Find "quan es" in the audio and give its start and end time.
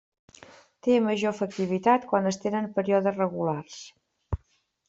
2.13-2.41